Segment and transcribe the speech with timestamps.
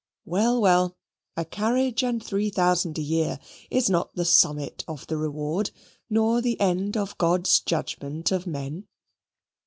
[0.25, 0.97] Well, well
[1.37, 3.37] a carriage and three thousand a year
[3.69, 5.69] is not the summit of the reward
[6.09, 8.87] nor the end of God's judgment of men.